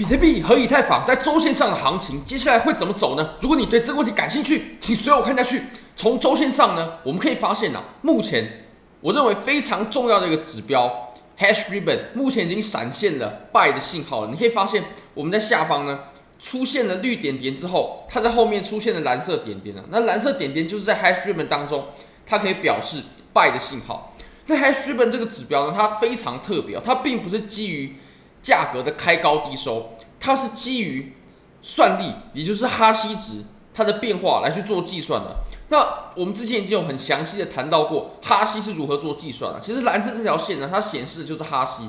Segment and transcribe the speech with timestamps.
[0.00, 3.34] 比特币和以太坊在周线上的行情接下来会怎么走呢？
[3.38, 5.62] 如果你对这个问题感兴趣，请随我看下去。
[5.94, 8.64] 从周线上呢，我们可以发现啊，目前
[9.02, 14.30] 我认为非常重要的一个指标 Hash Ribbon 目前已经闪现了 Buy 的信号了。
[14.30, 14.82] 你可以发现
[15.12, 15.98] 我们在下方呢
[16.40, 19.84] 出现了绿点点之后，它在后面出现了蓝色点点了。
[19.90, 21.84] 那蓝色点点就是在 Hash Ribbon 当中，
[22.24, 23.02] 它可以表示
[23.34, 24.16] Buy 的信号。
[24.46, 27.96] 那 Hash Ribbon 这个指标呢，它非常特别，它并不是基于
[28.42, 31.14] 价格的开高低收，它是基于
[31.62, 33.44] 算力，也就是哈希值
[33.74, 35.36] 它的变化来去做计算的。
[35.68, 39.60] 那我们之前已经有很详细的谈到过哈希是如何做计算了。
[39.62, 41.88] 其实蓝色这条线呢，它显示的就是哈希。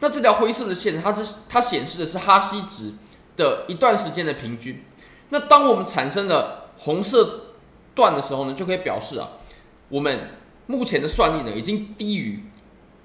[0.00, 2.94] 那这条灰色的线，它是它显示的是哈希值
[3.36, 4.84] 的一段时间的平均。
[5.28, 7.52] 那当我们产生了红色
[7.94, 9.28] 段的时候呢，就可以表示啊，
[9.88, 10.30] 我们
[10.66, 12.44] 目前的算力呢已经低于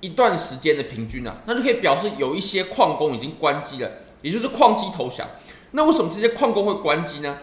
[0.00, 1.38] 一段时间的平均啊。
[1.46, 3.90] 那就可以表示有一些矿工已经关机了，
[4.22, 5.26] 也就是矿机投降。
[5.72, 7.38] 那为什么这些矿工会关机呢？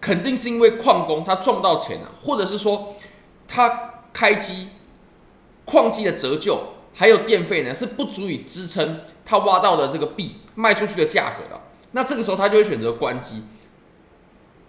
[0.00, 2.96] 肯定是因为矿工他赚不到钱了，或者是说
[3.46, 4.68] 他开机
[5.66, 6.58] 矿机的折旧
[6.94, 11.60] 还有电费呢是不足以支撑他挖到的这个币卖出去的价格的。
[11.90, 13.42] 那这个时候他就会选择关机，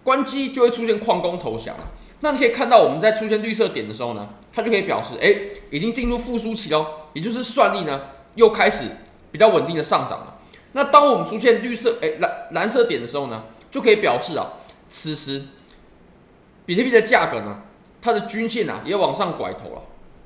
[0.02, 1.92] 关机就会出现矿工投降了。
[2.20, 5.34] 那你可以看到我们在出现绿色点的时候呢，它就可以表示哎，
[5.72, 8.02] 已经进入复苏期喽，也就是算力呢
[8.36, 8.84] 又开始
[9.32, 10.38] 比较稳定的上涨了。
[10.72, 14.46] 那当我们出现绿色哎蓝蓝色点的时候呢，就可以表示啊。
[14.94, 15.42] 此时，
[16.66, 17.62] 比特币的价格呢，
[18.02, 19.82] 它的均线啊也往上拐头了。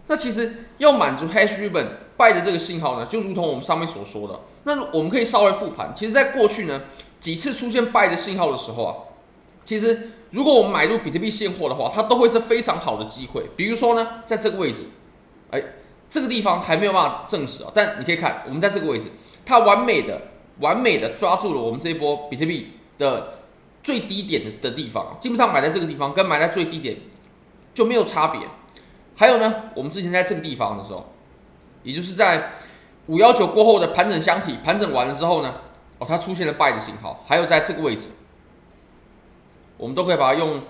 [0.09, 1.87] 那其实要满足 Hash Ribbon
[2.19, 4.41] Buy 的这个信号呢，就如同我们上面所说的。
[4.65, 6.83] 那我们可以稍微复盘，其实在过去呢
[7.21, 8.95] 几次出现 Buy 的信号的时候啊，
[9.65, 13.45] 其实如果我们买入比特币现货的话，它都会是非常好的机会。
[13.57, 14.83] 比如说呢，在这个位置，
[15.51, 15.63] 哎，
[16.09, 19.11] 这个地方还没有办法证实啊，但你可以看我们在这个位置，
[19.45, 20.23] 它完美的、
[20.61, 23.35] 完美的抓住了我们这一波比特币的。
[23.87, 26.97] 最低点的的地方，基本上买在这个地方跟买在最低点
[27.73, 28.41] 就没有差别。
[29.15, 31.13] 还有呢，我们之前在这个地方的时候，
[31.85, 32.51] 也就是在
[33.07, 35.61] 五幺九过后的盘整箱体盘整完了之后呢，
[36.01, 37.23] 哦，它出现了 buy 的信号。
[37.29, 38.09] 还有在这个位置，
[39.77, 40.63] 我们都可以把它用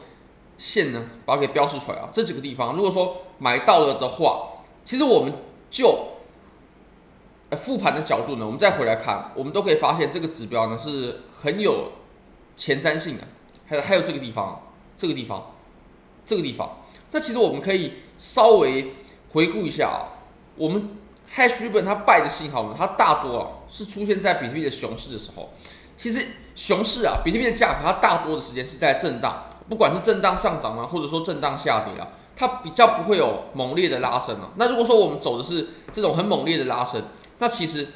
[0.59, 2.11] 线呢把它给标示出来啊。
[2.13, 4.56] 这几个地方，如果说买到了的话，
[4.87, 5.35] 其实我们
[5.71, 6.13] 就
[7.51, 11.93] 呃复盘的角度呢，我们再回来看，我们都可以发现这个指标呢是很有。
[12.59, 13.25] 前瞻性的，
[13.67, 14.63] 还有还有这个地方，
[14.97, 15.53] 这个地方，
[16.25, 16.79] 这个地方。
[17.11, 18.95] 那其实我们可以稍微
[19.29, 20.25] 回顾一下啊，
[20.57, 20.97] 我们
[21.35, 25.51] Hash Ribbon 它败的信号呢，它大多啊是出现在比特币的熊市的时候。
[25.99, 26.25] 其实
[26.55, 34.51] 熊市啊，比特币的价格它大多的时间是在震荡，不管是震荡上涨啊，或者说震荡下跌啊，它比较不会有猛烈的拉升啊。
[34.57, 37.03] 那如果说我们走的是这种很猛烈的拉升，
[37.39, 37.89] 那其实。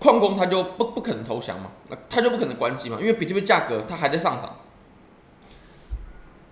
[0.00, 4.54] 矿工他就不不可能投降嘛，那他就不可能关机嘛，因为比特币价格它还在上涨。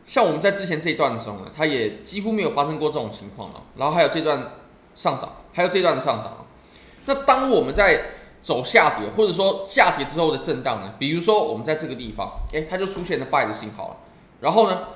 [0.04, 3.62] 像我们在之前这一段的时候呢，它也几乎没有发生过这种情况了。
[3.76, 4.50] 然后还有这段
[4.96, 6.44] 上涨，还有这段的上涨。
[7.04, 8.06] 那当我们在
[8.42, 13.96] 走下跌，或者说下跌之后的震荡呢，比如说我们在这个地方，诶，它就出现了 buy 的信号了。
[14.40, 14.88] 然后呢，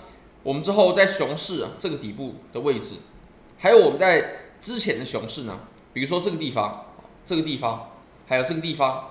[0.43, 2.95] 我们之后在熊市这个底部的位置，
[3.59, 5.61] 还有我们在之前的熊市呢，
[5.93, 6.87] 比如说这个地方，
[7.25, 7.87] 这个地方。
[8.31, 9.11] 还有这个地方，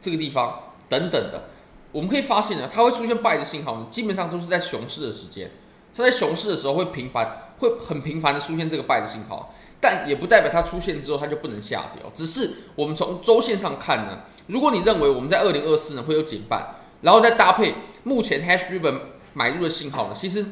[0.00, 1.44] 这个地方等等的，
[1.92, 5.52] 我们可以发现呢，它会出现 buy 的信号，基本上都是在熊市的时间。
[5.96, 12.10] 它在熊市的时候会频繁，会很频繁的出现这个 buy 的信号，但也不代表它出现之后它就不能下跌哦。
[12.12, 19.00] 只是我们从周线上看呢，如果你认为我们在二零二四呢会有减半，然后再搭配目前 Hash r i b b n
[19.32, 20.44] 买入的信号呢，其实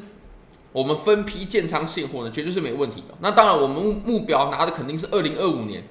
[0.72, 3.14] 我们分批建仓现货呢，绝对是没问题的。
[3.20, 5.82] 那当然，我们目标拿的肯定是二零二五年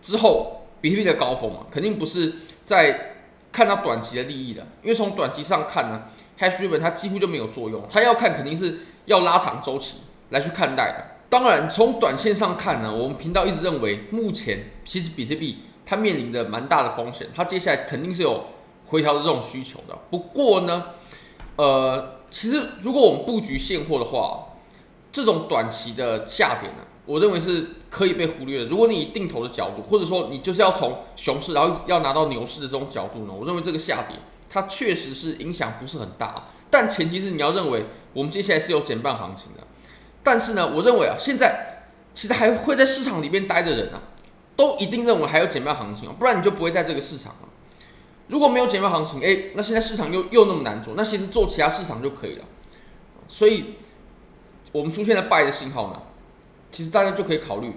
[0.00, 0.56] 之后。
[0.82, 3.16] 比特币的高峰嘛，肯定不是在
[3.52, 6.04] 看到短期的利益的，因为从短期上看呢
[6.38, 9.98] ，Hash Ribbon 它几乎就没有作用，它要看肯定是要拉长周期
[10.30, 11.04] 来去看待的。
[11.28, 18.46] 当然，从短线上看呢，我们频道一直认为，目前其实比特币它面临的蛮大的风险，它接下来肯定是有
[18.86, 19.94] 回调的这种需求的。
[20.08, 20.82] 不过呢，
[21.60, 24.46] 呃，其实如果我们布局现货的话，
[25.12, 28.64] 这种短期的下跌呢，我认为是可以被忽略的。
[28.64, 34.16] 如果你以定投的角度，或者说你就是要从熊市，然后要拿到牛市的这种角度呢，我认为这个下跌
[34.48, 36.48] 它确实是影响不是很大啊。
[36.70, 37.84] 但前提是你要认为
[38.14, 39.62] 我们接下来是有减半行情的。
[40.22, 41.84] 但是呢，我认为啊，现在
[42.14, 44.00] 其实还会在市场里面待的人啊，
[44.56, 47.48] 都一定认为还有减半行情啊，不然你就不会在这个市场了。
[48.30, 52.44] 如果没有减半行情，诶，那现在市场又又那么难做，那其实做其他市场就可以了。
[53.26, 53.74] 所以，
[54.72, 56.00] 我们出现了 buy 的信号呢。
[56.72, 57.72] 其实大家就可以考虑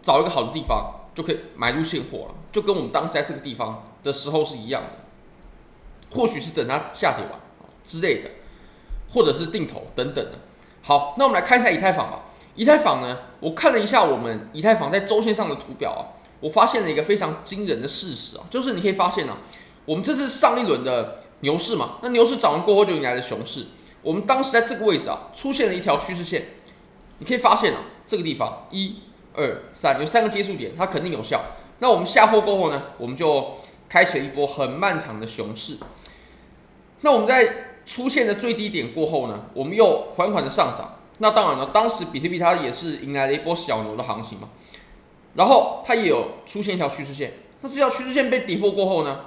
[0.00, 6.16] 找一个好的地方就可以买入现货了，就跟我们当时在这个地方的时候是一样的。
[6.16, 7.40] 或许是等它下跌完
[7.84, 8.30] 之类的，
[9.10, 10.38] 或者是定投等等的。
[10.82, 12.26] 好，那我们来看一下以太坊吧。
[12.54, 19.38] 以太坊呢，我看了一下我们以太坊在周线上的图表啊，我发现了一个非常惊人的事实啊，就是你可以发现呢、啊，
[19.84, 23.66] 我们这是上一轮的牛市嘛，那牛市涨完过后就迎来了熊市。
[24.02, 26.42] 我们当时在这个位置啊，出现了一条趋势线，
[27.18, 28.96] 你可以发现啊，这个地方一、
[29.34, 31.40] 二、三有三个接触点，它肯定有效。
[31.78, 33.56] 那我们下破过后呢，我们就
[33.88, 35.78] 开启了一波很漫长的熊市。
[37.00, 40.98] 那我们在出现的最低点过后呢，我们又缓缓的上涨。
[41.18, 44.48] 那当然了，当时比特币它也是迎来了一波小牛的行情嘛。
[45.34, 47.32] 然后它也有出现一条趋势线。
[47.60, 49.26] 那这条趋势线被跌破过后呢，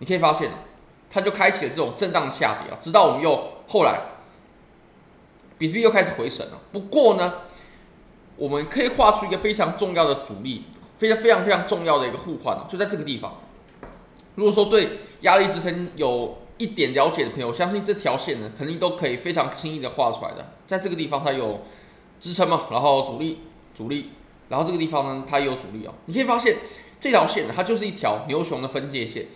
[0.00, 0.50] 你可以发现，
[1.10, 4.00] 它就开启了这种震荡下跌啊，直到我们又后来，
[5.58, 6.58] 比特币又开始回升了。
[6.72, 7.34] 不过呢，
[8.36, 10.64] 我们可以画出一个非常重要的阻力，
[10.98, 13.34] 非常非常非常重要的一个互换，就在这个地方。
[14.36, 14.88] 如果说对
[15.20, 20.54] 压力支撑有一点了解的朋友，相信这条线呢，肯定都可以非常轻易的画出来的。
[20.66, 21.60] 在这个地方它有
[22.18, 23.40] 支撑嘛，然后阻力、
[23.74, 24.08] 阻力，
[24.48, 25.92] 然后这个地方呢，它也有阻力哦。
[26.06, 26.56] 你可以发现
[26.98, 29.26] 这条线呢，它就是一条牛熊的分界线。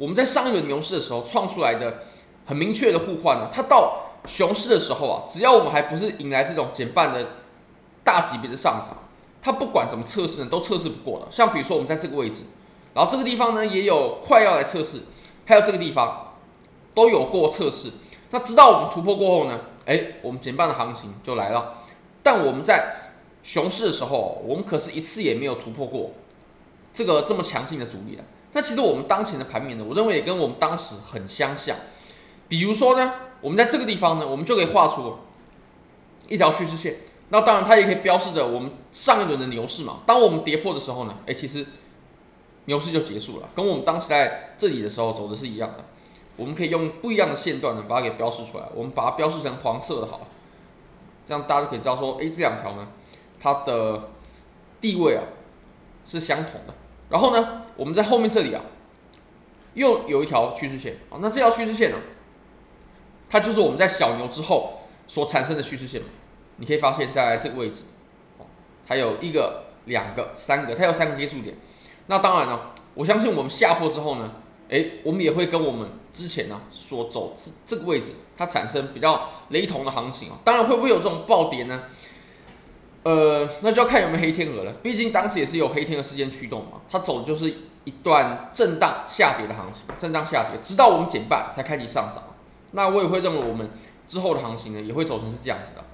[0.00, 2.04] 我们在上一轮牛市的时候创出来的
[2.46, 7.26] 很明确的互换呢，它到熊市的时候啊，只要我们还不是迎来这种减半的
[8.02, 8.96] 大级别的上涨，
[9.42, 11.26] 它不管怎么测试呢，都测试不过的。
[11.30, 12.44] 像比如说我们在这个位置，
[12.94, 15.02] 然后这个地方呢也有快要来测试，
[15.44, 16.26] 还有这个地方。
[16.92, 17.88] 都有过测试，
[18.30, 21.84] 那直到我们突破过后呢，诶，我们减半的行情就来了。
[22.20, 23.12] 但我们在
[23.44, 26.10] 熊市的时候，我们可是一次也没有突破过
[26.92, 28.24] 这个这么强劲的阻力的。
[28.52, 31.76] 那其实我们当前的盘面呢，我认为也跟我们当时很相像。
[32.48, 35.18] 比如说呢，我们在这个地方呢，我们就可以画出
[36.28, 36.96] 一条趋势线。
[37.28, 40.00] 那当然，它也可以标示着我们上一轮的牛市嘛。
[40.04, 41.64] 当我们跌破的时候呢，诶，其实
[42.64, 45.84] 牛市就结束了，跟我们当时在这里的时候走的是一样的。
[46.36, 48.64] 我们可以用不一样的线段呢，把它给标示出来。
[48.74, 50.26] 我们把它标示成黄色的，好了，
[51.24, 52.88] 这样大家就可以知道说，哎，这两条呢，
[53.38, 54.08] 它的
[54.80, 55.22] 地位啊
[56.04, 56.74] 是相同的。
[57.10, 58.60] 然后呢，我们在后面这里啊，
[59.72, 61.16] 又有一条趋势线啊。
[61.22, 61.96] 那这条趋势线呢，
[63.26, 66.02] 它就是我们在小牛之后所产生的趋势线。
[66.56, 67.84] 你可以发现在这个位置，
[68.86, 71.56] 它有一个、两个、三个，它有三个接触点。
[72.08, 74.30] 那当然了，我相信我们下破之后呢。
[74.68, 80.38] 诶，我们也会跟我们之前呢、所走这这个位置，它产生比较雷同的行情啊。
[80.44, 81.82] 当然，会不会有这种暴跌呢？
[83.02, 84.72] 呃，那就要看有没有黑天鹅了。
[84.74, 87.52] 毕竟当时也是有黑天鹅事件驱动嘛，它走的就是
[87.84, 92.22] 一段震荡下跌的行情，震荡下跌，直到我们减半才开启上涨。
[92.72, 93.70] 那我也会认为我们
[94.06, 95.84] 之后的行情呢，也会走成是这样子的。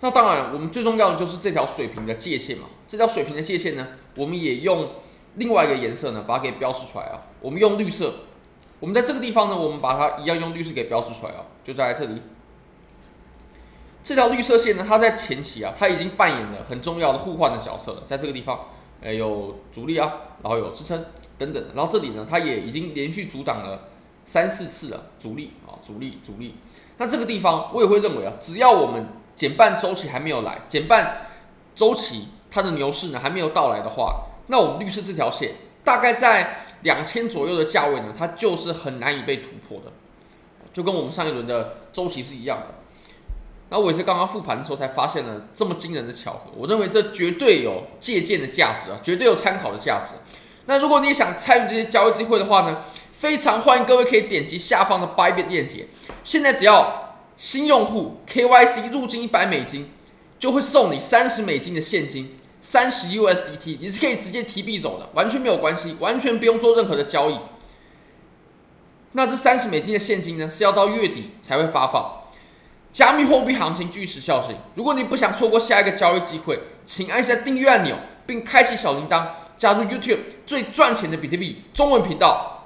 [0.00, 2.66] 那当然，我们最重要的就是这条水平的界限嘛。
[2.86, 4.90] 这条水平的界限呢，我们也用。
[5.34, 7.20] 另外一个颜色呢，把它给标示出来啊。
[7.40, 8.12] 我们用绿色，
[8.80, 12.20] 我们在这个地方呢，我们把它一样用绿色给标示出来啊，就在这里。
[14.02, 18.02] 这条绿色线呢，它在前期啊，它已经扮演了很重要的互换的角色了。
[18.06, 18.68] 在这个地方，
[19.02, 20.12] 哎，有阻力啊，
[20.42, 21.04] 然后有支撑
[21.36, 23.88] 等等，然后这里呢，它也已经连续阻挡了
[24.24, 26.54] 三四次了，阻力啊，阻力，阻力。
[26.96, 31.26] 那这个地方，我也会认为啊，只要我们减半周期还没有来，减半
[31.74, 34.24] 周期它的牛市呢还没有到来的话。
[34.46, 35.52] 那我们绿色这条线
[35.84, 39.92] 大概在两千左右的价位呢，它就是很难以被突破的，
[40.72, 42.74] 就跟我们上一轮的周期是一样的。
[43.70, 50.12] 那我也是刚刚复盘的时候才发现了这么惊人的巧合，我认为这绝对有借鉴的价值啊，绝对有参考的价值。
[50.66, 52.82] 那如果你也想参与这些交易机会的话呢，
[53.12, 55.86] 非常欢迎各位可以点击下方的 Buybit 链接，
[56.24, 59.90] 现在只要新用户 KYC 入金一百美金，
[60.38, 62.34] 就会送你三十美金的现金。
[62.60, 67.38] 三十 USDT，你是可以直接提币走的，完全没有关系，完全不用做任何的交易。
[69.12, 72.20] 那这三十美金的现金呢，是要到月底才会发放。
[72.98, 77.94] 加密货币行情巨时消息，如果你不想错过下一个交易机会，请按下订阅按钮，
[78.26, 79.24] 并开启小铃铛，
[79.56, 82.57] 加入 YouTube 最赚钱的比特币中文频道。